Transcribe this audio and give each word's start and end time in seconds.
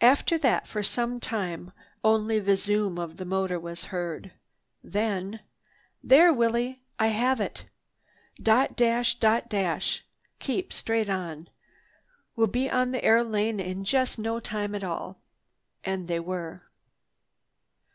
After 0.00 0.38
that 0.38 0.66
for 0.66 0.82
some 0.82 1.20
time 1.20 1.72
only 2.02 2.38
the 2.40 2.56
zoom 2.56 2.98
of 2.98 3.18
the 3.18 3.26
motor 3.26 3.60
was 3.60 3.84
heard. 3.92 4.32
Then— 4.82 5.40
"There, 6.02 6.32
Willie! 6.32 6.80
I 6.98 7.08
have 7.08 7.42
it. 7.42 7.66
Dot 8.42 8.74
dash, 8.74 9.16
dot 9.16 9.50
dash! 9.50 10.02
Keep 10.38 10.72
straight 10.72 11.10
on. 11.10 11.50
We'll 12.36 12.46
be 12.46 12.70
on 12.70 12.92
the 12.92 13.04
air 13.04 13.22
lane 13.22 13.60
in 13.60 13.84
just 13.84 14.18
no 14.18 14.40
time 14.40 14.74
at 14.74 14.82
all." 14.82 15.20
And 15.84 16.08
they 16.08 16.20
were. 16.20 16.62